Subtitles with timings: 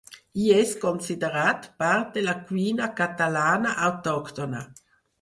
[0.39, 4.69] Hi és considerat part de la cuina catalana autòctona.